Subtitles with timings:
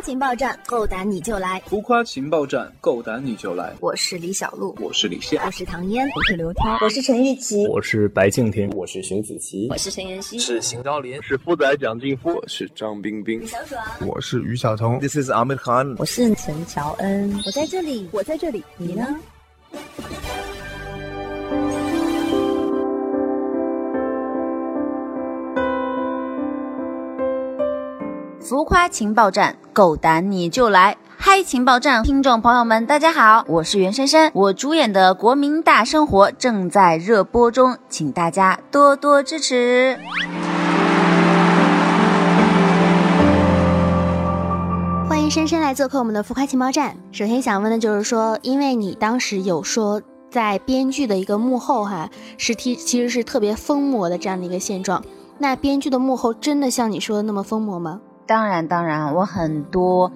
[0.00, 1.60] 夸情报站，够胆你就来！
[1.66, 3.70] 浮夸情报站，够胆你就来！
[3.80, 19.06] 我是李小璐，我是李现，我是唐嫣，我是刘涛，我是陈玉琪，我是白敬亭，我是熊梓淇，我是陈妍希，是邢昭林，是富仔蒋劲夫，我是张冰冰，小爽，我是于晓彤，This is Amir Khan，我是陈乔恩，我在这里，我在这里，你呢？
[28.50, 30.96] 浮夸情报站，够胆你就来！
[31.16, 39.96] 嗨，情报站听众朋友们，大家好，我是袁姗姗，我主演的《国民大生活》正在热播中，请大家多多支持。
[45.08, 46.96] 欢迎姗姗来做客我们的浮夸情报站。
[47.12, 55.00] 首先想问的就是说，因为你当时有说在编剧的一个幕后哈，是其其实是特别疯魔的这样的一个现状，
[55.38, 58.00] 那编剧的幕后真的像你说的那么疯魔吗？
[58.30, 60.12] 当然，当然，我很多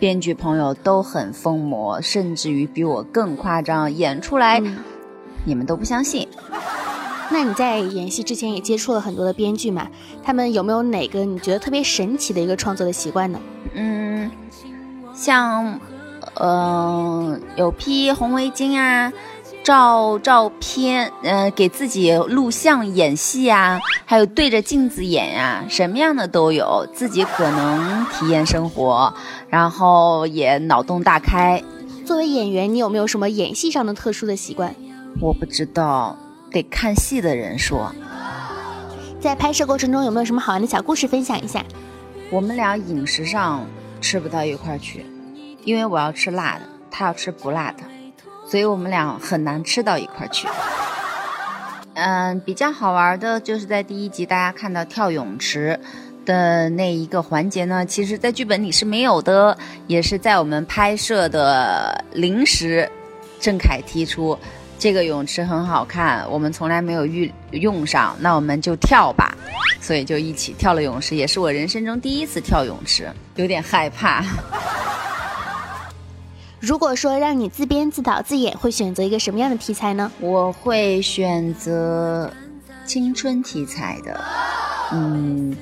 [0.00, 4.78] 编剧朋友都很疯魔，甚至于比我更夸张，演出来、嗯
[5.44, 6.26] 你们都不相信。
[7.30, 9.86] 那你在演戏之前也接触了很多的编剧嘛？
[10.24, 13.40] 他们有没有哪个你觉得特别神奇的一个创作的习惯呢？
[13.74, 14.28] 嗯，
[15.14, 15.78] 像，
[16.34, 19.12] 呃，有披红围巾啊，
[19.64, 26.86] 照照片，呃，给自己录像演戏啊，还有对着镜子演呀、什么样的都有。
[26.92, 29.14] 自己可能体验生活，
[29.48, 31.62] 然后也脑洞大开。
[32.04, 34.74] 作为演员，你有没有什么演戏上的特殊的习惯？
[35.20, 36.18] 我不知道，
[36.50, 37.94] 得看戏的人说。
[39.20, 41.64] 在拍摄过程中有没有什么好玩的小故事分享一下？
[42.30, 43.64] 我们俩饮食上
[44.00, 45.06] 吃不到一块去，
[45.64, 47.84] 因为我要吃辣的，他要吃不辣的，
[48.46, 50.48] 所以我们俩很难吃到一块去。
[51.94, 55.78] 嗯，比较好玩的就是在第一集大家看到跳泳池
[56.24, 62.90] 的那一个环节呢，其实在剧本里是没有的，也是在我们拍摄的临时，
[63.40, 64.38] 郑恺提出
[64.78, 69.36] 这个泳池很好看，我们从来没有遇用上，那我们就跳吧。
[69.80, 74.24] 所以就一起跳了泳池，也是我人生中第一次跳泳池，有点害怕。
[76.62, 80.12] 如果说让你自编自导自演，会选择一个什么样的题材呢？
[80.20, 82.32] 我会选择
[82.86, 84.20] 青春题材的，
[84.92, 85.56] 嗯，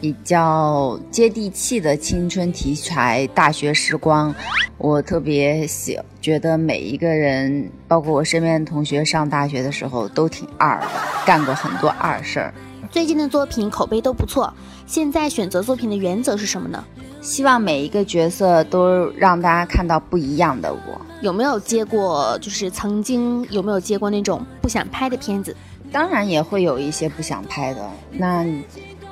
[0.00, 4.34] 比较接地气的青春题材，大学时光。
[4.78, 10.86] 我特别喜，觉得每一个人，包括我身边的同学，上大学的时候都挺二的，
[11.24, 12.52] 干过很多二事儿。
[12.90, 14.52] 最近的作品口碑都不错，
[14.88, 16.84] 现在选择作品的原则是什么呢？
[17.26, 21.00] 希望每一个角色都让大家看到不一样的我。
[21.22, 25.54] 有没有接过，就是曾经有没有接过那种不想拍的片子？
[25.90, 27.90] 当然也会有一些不想拍的。
[28.12, 28.46] 那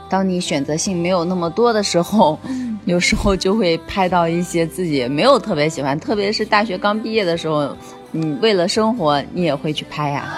[0.08, 2.38] 当你选择性没有那么多的时候，
[2.84, 7.76] 有时候就会拍到一些自己没有特别喜欢，特别是大学刚毕业的时候，
[8.12, 10.32] 你为了生活，你也会去拍呀、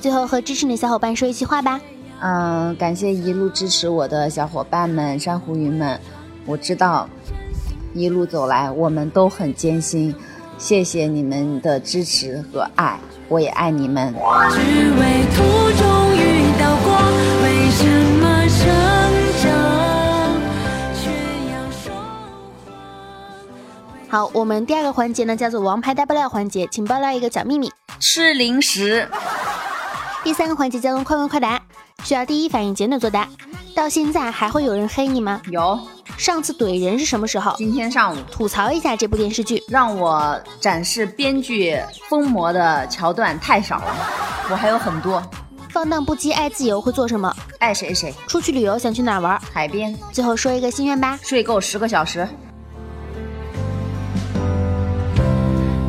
[0.00, 1.78] 最后和支持你的小伙伴说一句话吧。
[2.20, 6.00] 嗯，感谢一路支持我的小伙伴们、珊瑚云们，
[6.44, 7.08] 我知道
[7.94, 10.14] 一路走来我们都很艰辛，
[10.58, 12.98] 谢谢你们的支持和爱，
[13.28, 14.12] 我也爱你们。
[14.50, 15.42] 只为途
[15.72, 17.86] 中遇到光，为什
[18.18, 18.58] 么成
[19.42, 19.42] 长
[20.94, 21.10] 却
[21.52, 21.92] 要说？
[24.08, 27.70] 好，我们第二个环节呢叫做王牌大爆料环节，请爆料一个小秘密。
[28.00, 29.08] 吃零食。
[30.24, 31.62] 第三个环节叫做快问快答，
[32.04, 33.28] 需要第一反应简短作答。
[33.74, 35.40] 到现在还会有人黑你吗？
[35.50, 35.78] 有。
[36.18, 37.54] 上次怼人是什么时候？
[37.56, 38.18] 今天上午。
[38.30, 41.76] 吐槽一下这部电视剧，让我展示编剧
[42.08, 43.96] 疯魔的桥段太少了，
[44.50, 45.22] 我还有很多。
[45.70, 47.34] 放荡不羁爱自由会做什么？
[47.58, 48.14] 爱谁谁。
[48.26, 49.40] 出去旅游想去哪儿玩？
[49.52, 49.96] 海边。
[50.12, 52.28] 最后说一个心愿吧，睡够十个小时。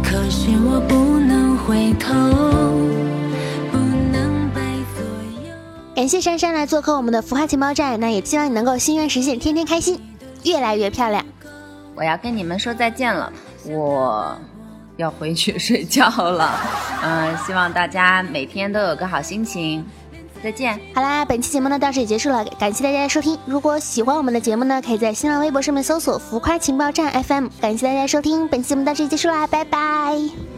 [0.04, 2.14] 可是我不能回头，
[3.72, 4.62] 不能白
[4.96, 5.04] 左
[5.46, 5.54] 右。
[5.96, 10.00] 感谢珊珊来做客我们的浮夸情报站，那也希望你能够心愿实现，天天开心，
[10.44, 11.24] 越来越漂亮。
[11.96, 13.32] 我要跟你们说再见了，
[13.66, 14.36] 我
[14.98, 16.60] 要回去睡觉了。
[17.04, 19.86] 嗯，希望大家每天都有个好心情。
[20.44, 20.78] 再见。
[20.94, 23.38] 好啦，本期节目呢到这里结束了，感谢大家的收听。
[23.46, 27.48] 如果喜欢我们的节目呢，可以在新浪微博上面搜索“浮夸情报站 FM”。
[27.62, 30.53] 感谢大家收听，本期节目到这里结束啦，拜拜。